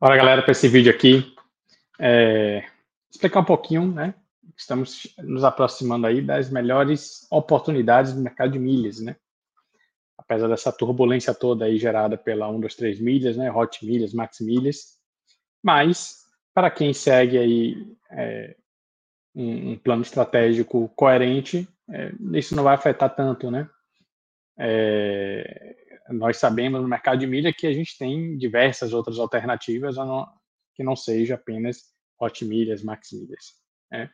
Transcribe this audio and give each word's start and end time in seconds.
Olá, 0.00 0.16
galera, 0.16 0.42
para 0.42 0.50
esse 0.50 0.68
vídeo 0.68 0.92
aqui, 0.92 1.34
é, 2.00 2.64
explicar 3.10 3.40
um 3.40 3.44
pouquinho, 3.44 3.86
né? 3.86 4.12
Estamos 4.56 5.14
nos 5.18 5.44
aproximando 5.44 6.06
aí 6.06 6.20
das 6.20 6.50
melhores 6.50 7.26
oportunidades 7.30 8.12
do 8.12 8.20
mercado 8.20 8.52
de 8.52 8.58
milhas, 8.58 8.98
né? 8.98 9.16
Apesar 10.18 10.48
dessa 10.48 10.72
turbulência 10.72 11.32
toda 11.32 11.64
aí 11.64 11.78
gerada 11.78 12.18
pela 12.18 12.48
1, 12.48 12.60
2, 12.60 12.74
3 12.74 13.00
milhas, 13.00 13.36
né? 13.36 13.50
Hot 13.52 13.86
milhas, 13.86 14.12
Max 14.12 14.40
milhas. 14.40 14.98
Mas, 15.62 16.24
para 16.52 16.70
quem 16.70 16.92
segue 16.92 17.38
aí 17.38 17.96
é, 18.10 18.56
um, 19.32 19.70
um, 19.70 19.78
plano 19.78 20.02
estratégico 20.02 20.88
coerente, 20.96 21.68
é, 21.88 22.12
isso 22.32 22.56
não 22.56 22.64
vai 22.64 22.74
afetar 22.74 23.14
tanto, 23.14 23.48
né? 23.48 23.70
É, 24.58 25.76
nós 26.10 26.36
sabemos 26.36 26.80
no 26.80 26.88
mercado 26.88 27.18
de 27.18 27.26
milha 27.26 27.52
que 27.52 27.66
a 27.66 27.72
gente 27.72 27.96
tem 27.96 28.36
diversas 28.36 28.92
outras 28.92 29.18
alternativas 29.18 29.96
não, 29.96 30.26
que 30.74 30.82
não 30.82 30.94
seja 30.94 31.34
apenas 31.34 31.94
hot 32.20 32.44
milhas, 32.44 32.82
max 32.82 33.12
milhas. 33.12 33.54
Né? 33.90 34.10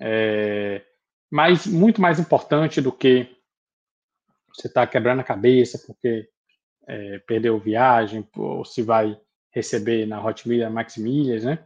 É, 0.00 0.84
mas 1.30 1.66
muito 1.66 2.00
mais 2.00 2.18
importante 2.18 2.80
do 2.80 2.92
que 2.92 3.28
você 4.54 4.66
estar 4.66 4.86
tá 4.86 4.92
quebrando 4.92 5.20
a 5.20 5.24
cabeça 5.24 5.78
porque 5.86 6.28
é, 6.86 7.18
perdeu 7.20 7.58
viagem 7.58 8.26
ou 8.36 8.64
se 8.64 8.82
vai 8.82 9.18
receber 9.50 10.06
na 10.06 10.24
hot 10.24 10.48
milha, 10.48 10.70
max 10.70 10.96
milhas, 10.96 11.44
né? 11.44 11.64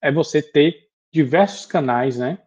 É 0.00 0.12
você 0.12 0.42
ter 0.42 0.88
diversos 1.12 1.66
canais, 1.66 2.18
né? 2.18 2.38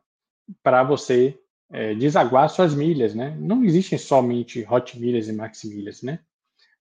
Para 0.64 0.84
você 0.84 1.38
é, 1.72 1.94
desaguar 1.96 2.50
suas 2.50 2.74
milhas, 2.74 3.14
né? 3.14 3.36
Não 3.40 3.64
existem 3.64 3.98
somente 3.98 4.66
hot 4.70 4.98
milhas 5.00 5.28
e 5.28 5.34
max 5.34 5.64
milhas, 5.64 6.02
né? 6.02 6.20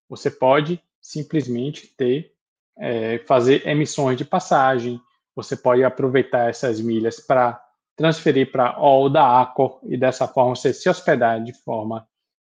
Você 0.08 0.30
pode 0.30 0.82
simplesmente 1.00 1.86
ter, 1.96 2.32
é, 2.78 3.18
fazer 3.26 3.66
emissões 3.66 4.16
de 4.16 4.24
passagem, 4.24 5.00
você 5.34 5.56
pode 5.56 5.84
aproveitar 5.84 6.48
essas 6.48 6.80
milhas 6.80 7.20
para 7.20 7.62
transferir 7.96 8.50
para 8.50 8.70
All 8.70 9.08
da 9.08 9.40
Accor 9.40 9.80
e 9.84 9.96
dessa 9.96 10.26
forma 10.28 10.54
você 10.54 10.72
se 10.72 10.88
hospedar 10.88 11.42
de 11.42 11.52
forma 11.52 12.06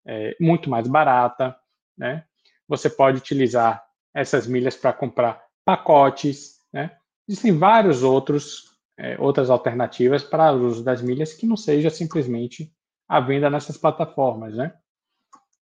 é, 0.06 0.36
muito 0.40 0.70
mais 0.70 0.88
barata, 0.88 1.56
né? 1.98 2.24
Você 2.68 2.90
pode 2.90 3.18
utilizar 3.18 3.84
essas 4.14 4.48
milhas 4.48 4.76
para 4.76 4.94
comprar 4.94 5.44
pacotes, 5.64 6.60
né? 6.74 6.98
Existem 7.28 7.58
vários 7.58 8.04
outros 8.04 8.76
é, 8.98 9.18
outras 9.20 9.50
alternativas 9.50 10.24
para 10.24 10.54
o 10.54 10.68
uso 10.68 10.84
das 10.84 11.02
milhas 11.02 11.34
que 11.34 11.46
não 11.46 11.58
seja 11.58 11.90
simplesmente 11.90 12.72
a 13.08 13.20
venda 13.20 13.50
nessas 13.50 13.78
plataformas, 13.78 14.56
né? 14.56 14.74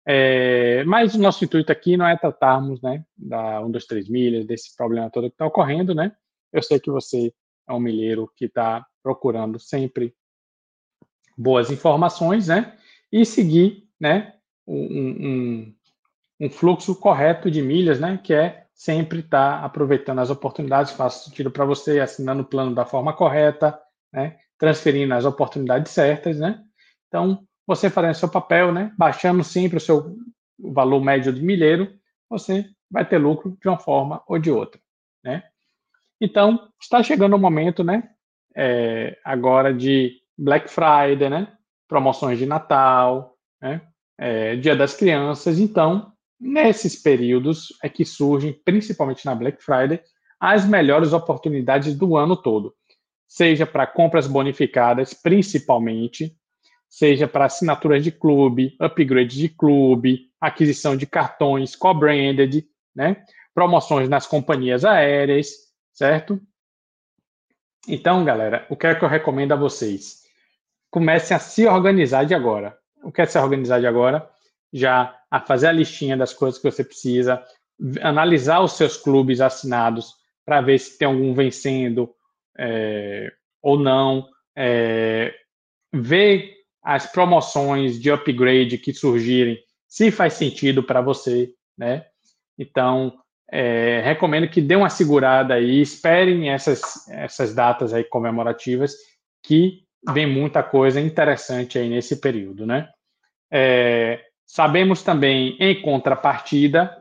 É, 0.06 0.84
mas 0.86 1.14
o 1.14 1.20
nosso 1.20 1.44
intuito 1.46 1.72
aqui 1.72 1.96
não 1.96 2.08
é 2.08 2.18
tratarmos 2.18 2.82
né, 2.82 3.06
da 3.16 3.62
1, 3.62 3.72
2, 3.72 3.86
3 3.86 4.10
milhas, 4.10 4.48
desse 4.48 4.76
problema 4.76 5.10
todo 5.12 5.30
que 5.30 5.36
está 5.36 5.46
ocorrendo, 5.46 5.94
né? 5.94 6.12
Eu 6.52 6.62
sei 6.64 6.80
que 6.80 6.90
você 6.90 7.34
é 7.68 7.74
um 7.74 7.80
milheiro 7.80 8.32
que 8.36 8.46
está 8.46 8.86
procurando 9.04 9.60
sempre 9.60 10.14
boas 11.38 11.72
informações, 11.72 12.48
né? 12.48 12.78
E 13.12 13.26
seguir, 13.26 13.88
né? 14.00 14.36
Um, 14.68 14.76
um, 14.76 15.76
um 16.42 16.50
fluxo 16.50 16.96
correto 16.96 17.50
de 17.50 17.62
milhas, 17.62 18.00
né? 18.00 18.20
Que 18.22 18.34
é 18.34 18.66
sempre 18.74 19.20
estar 19.20 19.60
tá 19.60 19.66
aproveitando 19.66 20.20
as 20.20 20.30
oportunidades, 20.30 20.92
faz 20.92 21.14
sentido 21.26 21.52
para 21.52 21.66
você, 21.66 22.00
assinando 22.00 22.42
o 22.42 22.46
plano 22.46 22.74
da 22.74 22.86
forma 22.86 23.14
correta, 23.14 23.80
né? 24.12 24.38
Transferindo 24.58 25.14
as 25.14 25.26
oportunidades 25.26 25.92
certas, 25.92 26.40
né? 26.40 26.64
Então, 27.08 27.46
você 27.76 27.90
fazendo 27.90 28.14
seu 28.16 28.28
papel, 28.28 28.74
né, 28.74 28.94
baixando 28.98 29.44
sempre 29.46 29.78
o 29.78 29.80
seu 29.80 30.18
valor 30.60 31.02
médio 31.02 31.32
de 31.32 31.42
milheiro, 31.42 31.94
você 32.30 32.66
vai 32.90 33.08
ter 33.08 33.18
lucro 33.18 33.58
de 33.62 33.68
uma 33.68 33.78
forma 33.78 34.22
ou 34.28 34.38
de 34.38 34.52
outra, 34.52 34.80
né? 35.24 35.44
Então, 36.20 36.68
está 36.80 37.02
chegando 37.02 37.36
o 37.36 37.40
momento, 37.40 37.82
né, 37.82 38.10
é, 38.56 39.18
agora 39.24 39.74
de 39.74 40.18
Black 40.38 40.70
Friday, 40.70 41.30
né, 41.30 41.48
promoções 41.88 42.38
de 42.38 42.46
Natal, 42.46 43.38
né, 43.62 43.82
é, 44.20 44.58
Dia 44.58 44.76
das 44.76 44.94
Crianças. 44.94 45.58
Então, 45.58 46.12
nesses 46.40 47.02
períodos 47.02 47.70
é 47.82 47.88
que 47.88 48.04
surgem, 48.04 48.54
principalmente 48.66 49.26
na 49.26 49.34
Black 49.34 49.64
Friday, 49.64 50.02
as 50.40 50.66
melhores 50.68 51.14
oportunidades 51.14 51.96
do 51.98 52.18
ano 52.18 52.36
todo, 52.36 52.76
seja 53.28 53.66
para 53.66 53.88
compras 53.88 54.28
bonificadas, 54.28 55.14
principalmente, 55.14 56.36
seja 56.92 57.26
para 57.26 57.46
assinaturas 57.46 58.04
de 58.04 58.12
clube, 58.12 58.76
upgrade 58.78 59.38
de 59.38 59.48
clube, 59.48 60.30
aquisição 60.42 60.98
de 60.98 61.08
cartões 61.08 61.74
co-branded, 61.74 62.68
né? 62.94 63.24
promoções 63.56 64.10
nas 64.10 64.28
companhias 64.28 64.84
aéreas, 64.84 65.54
certo? 65.94 66.40
Então, 67.88 68.26
galera, 68.26 68.68
o 68.70 68.76
que 68.76 68.88
é 68.88 68.94
que 68.94 69.06
eu 69.06 69.10
recomendo 69.10 69.54
a 69.54 69.56
vocês? 69.56 70.24
Comecem 70.90 71.36
a 71.36 71.40
se 71.40 71.66
organizar 71.66 72.26
de 72.26 72.36
agora. 72.36 72.78
O 73.02 73.12
que 73.12 73.22
é 73.22 73.26
se 73.26 73.40
organizar 73.40 73.80
de 73.80 73.88
agora? 73.88 74.30
Já 74.74 75.18
a 75.32 75.40
fazer 75.40 75.68
a 75.68 75.72
listinha 75.72 76.18
das 76.18 76.34
coisas 76.34 76.60
que 76.60 76.70
você 76.70 76.84
precisa, 76.84 77.42
analisar 78.02 78.60
os 78.60 78.74
seus 78.74 78.98
clubes 78.98 79.40
assinados 79.40 80.14
para 80.46 80.60
ver 80.60 80.78
se 80.78 80.98
tem 80.98 81.08
algum 81.08 81.34
vencendo 81.34 82.14
é, 82.58 83.32
ou 83.62 83.80
não, 83.80 84.28
é, 84.56 85.34
ver 85.94 86.61
as 86.84 87.06
promoções 87.06 88.00
de 88.00 88.12
upgrade 88.12 88.78
que 88.78 88.94
surgirem, 88.94 89.60
se 89.88 90.12
faz 90.12 90.34
sentido 90.34 90.82
para 90.82 91.02
você, 91.02 91.54
né? 91.78 92.06
Então, 92.58 93.14
é, 93.52 94.02
recomendo 94.04 94.48
que 94.48 94.62
dê 94.62 94.76
uma 94.76 94.90
segurada 94.90 95.56
aí, 95.56 95.82
esperem 95.82 96.50
essas, 96.50 97.08
essas 97.10 97.54
datas 97.54 97.94
aí 97.94 98.04
comemorativas, 98.04 98.96
que 99.44 99.84
vem 100.12 100.26
muita 100.26 100.64
coisa 100.64 101.00
interessante 101.00 101.78
aí 101.78 101.90
nesse 101.90 102.20
período, 102.20 102.66
né? 102.66 102.90
É, 103.52 104.24
sabemos 104.46 105.04
também, 105.04 105.58
em 105.60 105.82
contrapartida, 105.82 106.98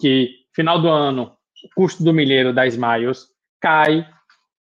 que 0.00 0.44
final 0.52 0.80
do 0.80 0.88
ano 0.88 1.36
o 1.64 1.68
custo 1.74 2.04
do 2.04 2.12
milheiro 2.12 2.52
da 2.52 2.66
Smiles 2.66 3.28
cai, 3.60 4.06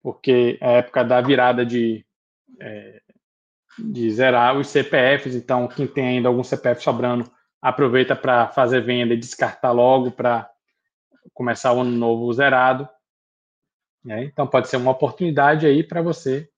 porque 0.02 0.58
é 0.62 0.68
a 0.68 0.72
época 0.74 1.04
da 1.04 1.22
virada 1.22 1.66
de, 1.66 2.06
é, 2.60 3.02
de 3.78 4.12
zerar 4.12 4.58
os 4.58 4.68
CPFs. 4.68 5.36
Então, 5.36 5.68
quem 5.68 5.88
tem 5.88 6.08
ainda 6.08 6.28
algum 6.28 6.44
CPF 6.44 6.84
sobrando, 6.84 7.30
aproveita 7.62 8.16
para 8.16 8.50
fazer 8.50 8.82
venda 8.82 9.14
e 9.14 9.18
descartar 9.18 9.72
logo 9.72 10.12
para 10.12 10.50
começar 11.34 11.74
o 11.74 11.82
ano 11.82 11.92
novo 11.92 12.32
zerado. 12.34 12.88
Né? 14.04 14.26
Então, 14.26 14.46
pode 14.46 14.68
ser 14.68 14.78
uma 14.78 14.92
oportunidade 14.92 15.66
aí 15.66 15.84
para 15.84 16.02
você 16.02 16.50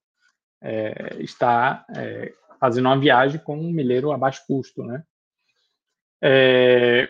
é, 0.62 1.18
estar 1.20 1.86
é, 1.96 2.34
fazendo 2.59 2.88
uma 2.88 3.00
viagem 3.00 3.40
com 3.40 3.58
um 3.58 3.72
milheiro 3.72 4.12
a 4.12 4.18
baixo 4.18 4.44
custo, 4.47 4.84
né? 4.84 5.03
É, 6.24 7.09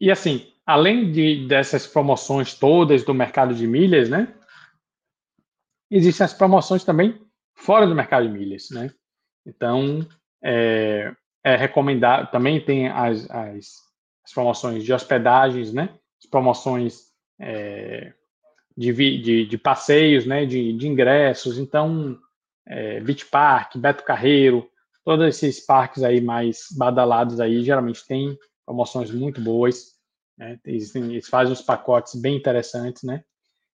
e 0.00 0.10
assim, 0.10 0.52
além 0.66 1.12
de, 1.12 1.46
dessas 1.46 1.86
promoções 1.86 2.54
todas 2.54 3.04
do 3.04 3.14
mercado 3.14 3.54
de 3.54 3.66
milhas, 3.66 4.08
né? 4.08 4.34
Existem 5.90 6.24
as 6.24 6.32
promoções 6.32 6.82
também 6.82 7.20
fora 7.54 7.86
do 7.86 7.94
mercado 7.94 8.26
de 8.26 8.32
milhas, 8.32 8.70
né? 8.70 8.92
Então, 9.46 10.06
é, 10.42 11.12
é 11.44 11.56
recomendado. 11.56 12.30
Também 12.30 12.60
tem 12.60 12.88
as, 12.88 13.30
as, 13.30 13.76
as, 14.24 14.32
promoções 14.32 14.84
de 14.84 14.92
hospedagens, 14.92 15.72
né? 15.72 15.98
As 16.22 16.28
promoções 16.28 17.08
é, 17.40 18.12
de, 18.76 18.92
de, 18.92 19.46
de, 19.46 19.58
passeios, 19.58 20.26
né? 20.26 20.46
De, 20.46 20.72
de 20.72 20.88
ingressos. 20.88 21.58
Então, 21.58 22.18
é, 22.66 23.00
Beach 23.00 23.26
Park, 23.26 23.76
Beto 23.76 24.04
Carreiro, 24.04 24.68
todos 25.04 25.26
esses 25.26 25.64
parques 25.64 26.02
aí 26.02 26.20
mais 26.20 26.66
badalados 26.76 27.40
aí, 27.40 27.62
geralmente 27.62 28.06
tem 28.06 28.38
promoções 28.64 29.10
muito 29.10 29.40
boas. 29.40 29.92
Né? 30.38 30.58
Eles, 30.64 30.94
eles 30.94 31.28
fazem 31.28 31.52
uns 31.52 31.62
pacotes 31.62 32.20
bem 32.20 32.36
interessantes, 32.36 33.02
né? 33.02 33.24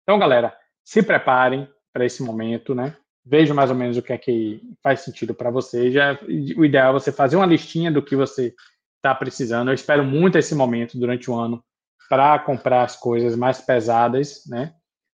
Então, 0.02 0.18
galera, 0.18 0.56
se 0.84 1.02
preparem 1.02 1.68
para 1.92 2.04
esse 2.04 2.22
momento, 2.22 2.74
né? 2.74 2.96
Veja 3.24 3.54
mais 3.54 3.70
ou 3.70 3.76
menos 3.76 3.96
o 3.96 4.02
que 4.02 4.12
é 4.12 4.18
que 4.18 4.60
faz 4.82 5.00
sentido 5.00 5.34
para 5.34 5.50
você. 5.50 5.90
Já, 5.90 6.18
o 6.56 6.64
ideal 6.64 6.90
é 6.90 6.92
você 6.92 7.10
fazer 7.10 7.36
uma 7.36 7.46
listinha 7.46 7.90
do 7.90 8.02
que 8.02 8.14
você 8.14 8.54
está 8.96 9.14
precisando. 9.14 9.68
Eu 9.68 9.74
espero 9.74 10.04
muito 10.04 10.36
esse 10.36 10.54
momento 10.54 10.98
durante 10.98 11.30
o 11.30 11.34
ano 11.34 11.64
para 12.08 12.38
comprar 12.38 12.84
as 12.84 12.96
coisas 12.96 13.34
mais 13.34 13.60
pesadas, 13.60 14.42
né? 14.46 14.74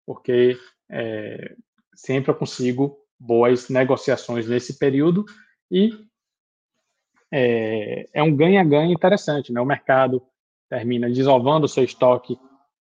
Porque 0.06 0.56
é, 0.88 1.56
sempre 1.94 2.30
eu 2.30 2.34
consigo 2.34 2.96
boas 3.18 3.68
negociações 3.68 4.46
nesse 4.48 4.78
período 4.78 5.24
e 5.70 5.90
é, 7.32 8.06
é 8.12 8.22
um 8.22 8.34
ganha-ganha 8.34 8.92
interessante, 8.92 9.52
né? 9.52 9.60
O 9.60 9.66
mercado 9.66 10.22
termina 10.68 11.08
desovando 11.08 11.66
o 11.66 11.68
seu 11.68 11.84
estoque 11.84 12.38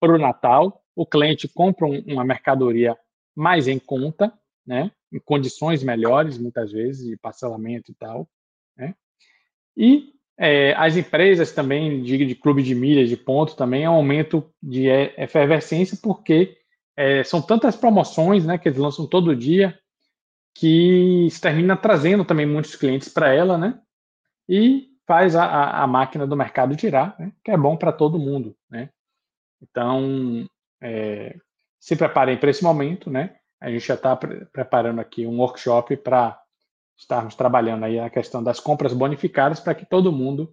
para 0.01 0.15
o 0.15 0.19
Natal, 0.19 0.83
o 0.97 1.07
cliente 1.07 1.49
compra 1.49 1.87
um, 1.87 2.03
uma 2.07 2.25
mercadoria 2.25 2.97
mais 3.35 3.69
em 3.69 3.79
conta, 3.79 4.33
né? 4.67 4.91
em 5.13 5.19
condições 5.19 5.83
melhores, 5.83 6.39
muitas 6.39 6.73
vezes, 6.73 7.07
de 7.07 7.17
parcelamento 7.17 7.91
e 7.91 7.95
tal. 7.95 8.29
Né? 8.77 8.95
E 9.77 10.13
é, 10.39 10.75
as 10.75 10.97
empresas 10.97 11.53
também 11.53 12.03
de, 12.03 12.27
de, 12.27 12.35
clube 12.35 12.63
de 12.63 12.75
milhas, 12.75 13.09
de 13.09 13.17
ponto, 13.17 13.55
também 13.55 13.85
é 13.85 13.91
um 13.91 13.95
aumento 13.95 14.51
de 14.63 14.89
efervescência, 14.89 15.99
porque 16.03 16.57
é, 16.97 17.23
são 17.23 17.43
tantas 17.43 17.77
promoções, 17.77 18.45
né, 18.45 18.59
que 18.59 18.69
eles 18.69 18.79
lançam 18.79 19.07
todo 19.07 19.37
dia, 19.37 19.79
que 20.55 21.29
termina 21.41 21.77
trazendo 21.77 22.25
também 22.25 22.47
muitos 22.47 22.75
clientes 22.77 23.09
para 23.09 23.33
ela, 23.33 23.57
né? 23.57 23.81
E 24.49 24.89
faz 25.07 25.35
a, 25.35 25.45
a, 25.45 25.83
a, 25.85 25.87
máquina 25.87 26.27
do 26.27 26.37
mercado 26.37 26.79
girar, 26.79 27.17
né, 27.19 27.33
que 27.43 27.51
é 27.51 27.57
bom 27.57 27.77
para 27.77 27.93
todo 27.93 28.19
mundo, 28.19 28.55
né? 28.71 28.91
Então, 29.63 30.47
é, 30.81 31.37
se 31.81 31.97
preparem 31.97 32.37
para 32.37 32.51
esse 32.51 32.63
momento, 32.63 33.11
né? 33.11 33.37
A 33.63 33.71
gente 33.71 33.87
já 33.87 33.95
está 33.95 34.17
pre 34.17 34.45
preparando 34.47 35.01
aqui 35.01 35.25
um 35.25 35.39
workshop 35.39 35.97
para 35.99 36.37
estarmos 36.99 37.37
trabalhando 37.37 37.85
aí 37.85 37.99
a 37.99 38.11
questão 38.11 38.43
das 38.43 38.59
compras 38.59 38.93
bonificadas 38.93 39.61
para 39.61 39.75
que 39.75 39.87
todo 39.87 40.13
mundo, 40.13 40.53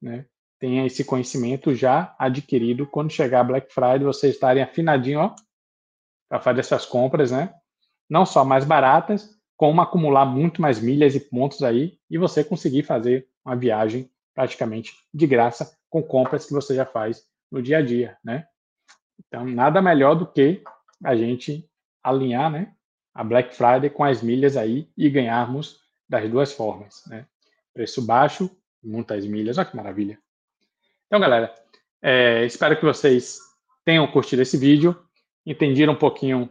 né, 0.00 0.26
tenha 0.58 0.84
esse 0.84 1.02
conhecimento 1.02 1.74
já 1.74 2.14
adquirido 2.18 2.86
quando 2.86 3.10
chegar 3.10 3.44
Black 3.44 3.72
Friday, 3.72 4.04
vocês 4.04 4.34
estarem 4.34 4.62
afinadinho, 4.62 5.34
para 6.28 6.38
fazer 6.38 6.60
essas 6.60 6.84
compras, 6.84 7.30
né? 7.30 7.52
Não 8.08 8.26
só 8.26 8.44
mais 8.44 8.64
baratas, 8.64 9.28
como 9.56 9.80
acumular 9.80 10.26
muito 10.26 10.60
mais 10.60 10.80
milhas 10.80 11.14
e 11.14 11.20
pontos 11.20 11.62
aí 11.62 11.98
e 12.08 12.18
você 12.18 12.44
conseguir 12.44 12.82
fazer 12.82 13.26
uma 13.44 13.56
viagem 13.56 14.10
praticamente 14.34 14.92
de 15.12 15.26
graça 15.26 15.76
com 15.88 16.02
compras 16.02 16.46
que 16.46 16.52
você 16.52 16.74
já 16.74 16.86
faz 16.86 17.24
no 17.50 17.62
dia 17.62 17.78
a 17.78 17.82
dia, 17.82 18.16
né? 18.22 18.46
Então, 19.26 19.44
nada 19.44 19.80
melhor 19.80 20.14
do 20.14 20.26
que 20.26 20.62
a 21.02 21.16
gente 21.16 21.69
alinhar, 22.02 22.50
né, 22.50 22.74
a 23.14 23.24
Black 23.24 23.54
Friday 23.54 23.90
com 23.90 24.04
as 24.04 24.22
milhas 24.22 24.56
aí 24.56 24.88
e 24.96 25.08
ganharmos 25.10 25.80
das 26.08 26.28
duas 26.28 26.52
formas, 26.52 27.02
né? 27.06 27.26
Preço 27.72 28.04
baixo, 28.04 28.50
muitas 28.82 29.24
milhas, 29.26 29.58
olha 29.58 29.66
que 29.66 29.76
maravilha. 29.76 30.18
Então, 31.06 31.20
galera, 31.20 31.54
é, 32.02 32.44
espero 32.44 32.76
que 32.76 32.84
vocês 32.84 33.38
tenham 33.84 34.06
curtido 34.06 34.42
esse 34.42 34.56
vídeo, 34.56 34.96
entendido 35.44 35.92
um 35.92 35.96
pouquinho 35.96 36.50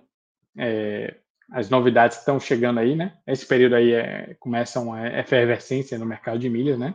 é, 0.58 1.16
as 1.52 1.70
novidades 1.70 2.18
que 2.18 2.22
estão 2.22 2.40
chegando 2.40 2.80
aí, 2.80 2.96
né? 2.96 3.18
Esse 3.26 3.46
período 3.46 3.76
aí 3.76 3.94
é, 3.94 4.36
começa 4.40 4.80
uma 4.80 5.08
efervescência 5.08 5.98
no 5.98 6.06
mercado 6.06 6.40
de 6.40 6.50
milhas, 6.50 6.78
né? 6.78 6.94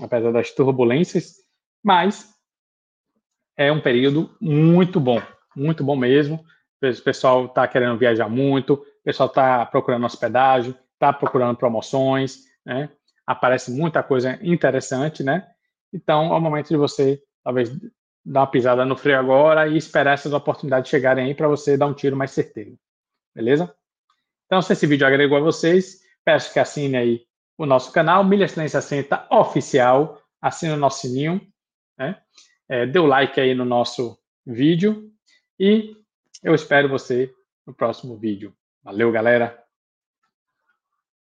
Apesar 0.00 0.32
das 0.32 0.50
turbulências, 0.50 1.36
mas 1.82 2.32
é 3.56 3.70
um 3.70 3.80
período 3.80 4.34
muito 4.40 4.98
bom, 4.98 5.22
muito 5.54 5.84
bom 5.84 5.96
mesmo. 5.96 6.44
O 6.88 7.02
pessoal 7.02 7.46
está 7.46 7.66
querendo 7.66 7.98
viajar 7.98 8.28
muito, 8.28 8.74
o 8.74 9.04
pessoal 9.04 9.28
está 9.28 9.64
procurando 9.66 10.06
hospedagem, 10.06 10.74
está 10.92 11.12
procurando 11.12 11.56
promoções, 11.56 12.44
né? 12.64 12.90
Aparece 13.26 13.70
muita 13.70 14.02
coisa 14.02 14.38
interessante, 14.42 15.22
né? 15.22 15.46
Então, 15.92 16.32
é 16.32 16.36
o 16.36 16.40
momento 16.40 16.68
de 16.68 16.76
você, 16.76 17.22
talvez, 17.42 17.70
dar 18.24 18.40
uma 18.40 18.46
pisada 18.46 18.84
no 18.84 18.96
freio 18.96 19.18
agora 19.18 19.68
e 19.68 19.76
esperar 19.76 20.14
essas 20.14 20.32
oportunidades 20.32 20.90
chegarem 20.90 21.26
aí 21.26 21.34
para 21.34 21.48
você 21.48 21.76
dar 21.76 21.86
um 21.86 21.94
tiro 21.94 22.16
mais 22.16 22.30
certeiro. 22.30 22.78
Beleza? 23.34 23.74
Então, 24.46 24.60
se 24.60 24.72
esse 24.72 24.86
vídeo 24.86 25.06
agregou 25.06 25.38
a 25.38 25.40
vocês, 25.40 26.00
peço 26.24 26.52
que 26.52 26.58
assine 26.58 26.96
aí 26.96 27.22
o 27.56 27.66
nosso 27.66 27.92
canal, 27.92 28.24
Milhas 28.24 28.52
360 28.52 29.28
Oficial, 29.30 30.20
assine 30.40 30.72
o 30.72 30.76
nosso 30.76 31.00
sininho, 31.02 31.40
né? 31.98 32.20
É, 32.68 32.86
dê 32.86 32.98
o 32.98 33.06
like 33.06 33.40
aí 33.40 33.54
no 33.54 33.64
nosso 33.64 34.18
vídeo 34.46 35.10
e 35.58 35.96
eu 36.44 36.54
espero 36.54 36.88
você 36.88 37.32
no 37.66 37.72
próximo 37.72 38.16
vídeo. 38.16 38.54
Valeu, 38.82 39.10
galera! 39.10 39.63